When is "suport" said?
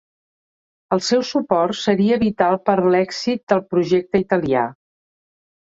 1.31-1.77